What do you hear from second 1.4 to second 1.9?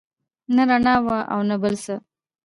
نه بل